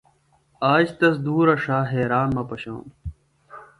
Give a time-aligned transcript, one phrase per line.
[0.73, 2.87] آج تسے دُھورہ ݜا حیران مہ پشانوۡ۔